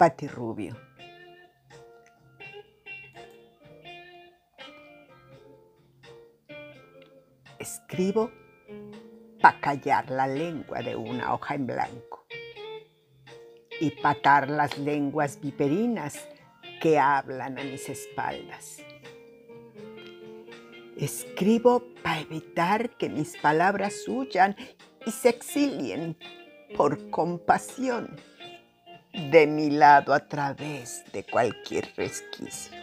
[0.00, 0.74] Pati Rubio.
[7.58, 8.30] Escribo
[9.42, 12.24] para callar la lengua de una hoja en blanco
[13.78, 16.18] y patar las lenguas viperinas
[16.80, 18.78] que hablan a mis espaldas.
[20.96, 24.56] Escribo para evitar que mis palabras huyan
[25.04, 26.16] y se exilien
[26.74, 28.16] por compasión
[29.12, 32.78] de mi lado a través de cualquier resquicio.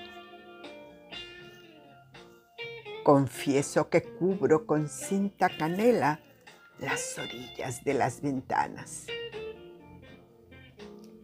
[3.04, 6.20] Confieso que cubro con cinta canela
[6.80, 9.08] las orillas de las ventanas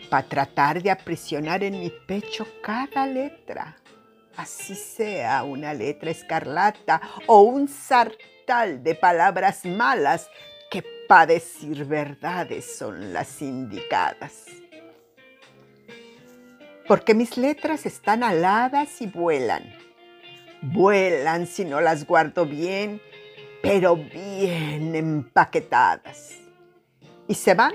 [0.09, 3.77] para tratar de aprisionar en mi pecho cada letra,
[4.37, 10.29] así sea una letra escarlata o un sartal de palabras malas
[10.69, 14.62] que para decir verdades son las indicadas
[16.87, 19.63] porque mis letras están aladas y vuelan.
[20.61, 23.01] Vuelan si no las guardo bien,
[23.61, 26.31] pero bien empaquetadas.
[27.27, 27.73] Y se van,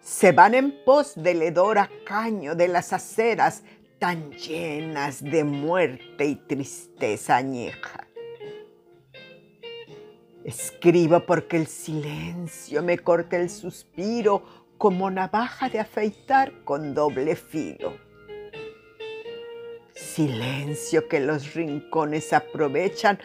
[0.00, 3.62] se van en pos del hedor caño de las aceras
[3.98, 8.06] tan llenas de muerte y tristeza añeja.
[10.44, 14.42] Escribo porque el silencio me corta el suspiro
[14.76, 17.92] como navaja de afeitar con doble filo.
[19.94, 23.18] Silencio que los rincones aprovechan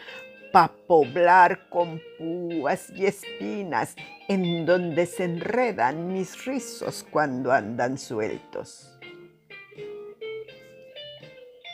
[0.52, 3.96] para poblar con púas y espinas
[4.28, 8.98] en donde se enredan mis rizos cuando andan sueltos.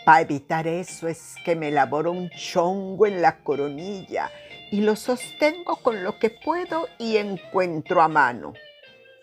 [0.06, 4.30] Para evitar eso es que me elaboro un chongo en la coronilla
[4.72, 8.54] y lo sostengo con lo que puedo y encuentro a mano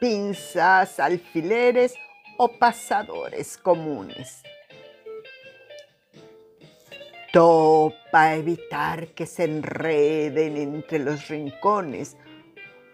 [0.01, 1.95] pinzas, alfileres
[2.39, 4.43] o pasadores comunes.
[7.33, 12.17] Topa evitar que se enreden entre los rincones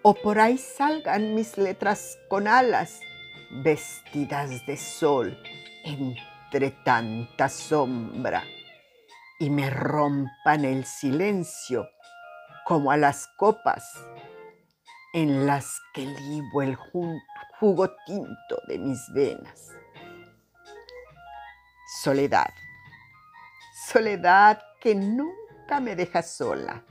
[0.02, 3.00] o por ahí salgan mis letras con alas
[3.64, 5.38] vestidas de sol
[5.84, 8.44] entre tanta sombra
[9.38, 11.88] y me rompan el silencio
[12.66, 13.91] como a las copas
[15.14, 16.76] en las que libo el
[17.58, 19.70] jugo tinto de mis venas.
[22.03, 22.50] Soledad,
[23.92, 26.82] soledad que nunca me deja sola.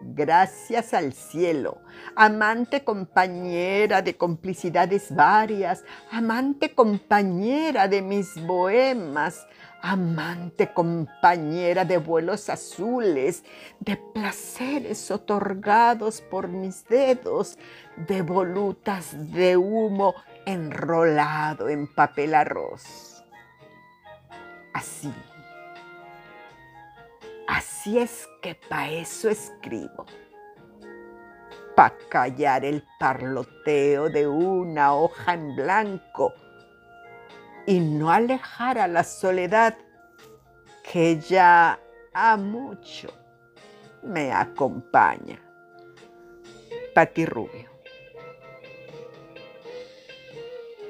[0.00, 1.82] Gracias al cielo,
[2.16, 9.46] amante compañera de complicidades varias, amante compañera de mis bohemas,
[9.82, 13.44] amante compañera de vuelos azules,
[13.78, 17.58] de placeres otorgados por mis dedos,
[18.08, 20.14] de volutas de humo
[20.46, 23.22] enrolado en papel arroz.
[24.72, 25.12] Así,
[27.80, 30.04] así es que pa' eso escribo,
[31.74, 36.34] pa' callar el parloteo de una hoja en blanco,
[37.66, 39.78] y no alejar a la soledad
[40.92, 41.80] que ya
[42.12, 43.08] a mucho
[44.02, 45.40] me acompaña.
[46.94, 47.70] Pati Rubio.